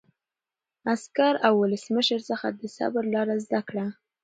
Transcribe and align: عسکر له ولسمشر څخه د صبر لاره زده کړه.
عسکر 0.93 1.33
له 1.43 1.49
ولسمشر 1.59 2.19
څخه 2.29 2.47
د 2.59 2.61
صبر 2.77 3.03
لاره 3.13 3.35
زده 3.45 3.61
کړه. 3.69 3.85